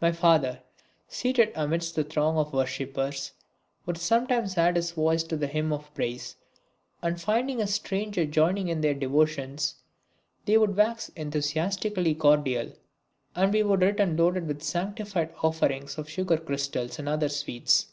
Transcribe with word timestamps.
My 0.00 0.10
father, 0.10 0.58
seated 1.06 1.52
amidst 1.54 1.94
the 1.94 2.02
throng 2.02 2.36
of 2.36 2.52
worshippers, 2.52 3.30
would 3.86 3.96
sometimes 3.96 4.58
add 4.58 4.74
his 4.74 4.90
voice 4.90 5.22
to 5.22 5.36
the 5.36 5.46
hymn 5.46 5.72
of 5.72 5.94
praise, 5.94 6.34
and 7.00 7.20
finding 7.20 7.62
a 7.62 7.66
stranger 7.68 8.26
joining 8.26 8.66
in 8.66 8.80
their 8.80 8.92
devotions 8.92 9.76
they 10.46 10.58
would 10.58 10.74
wax 10.76 11.10
enthusiastically 11.14 12.16
cordial, 12.16 12.72
and 13.36 13.52
we 13.52 13.62
would 13.62 13.82
return 13.82 14.16
loaded 14.16 14.48
with 14.48 14.58
the 14.58 14.64
sanctified 14.64 15.32
offerings 15.44 15.96
of 15.96 16.10
sugar 16.10 16.38
crystals 16.38 16.98
and 16.98 17.08
other 17.08 17.28
sweets. 17.28 17.86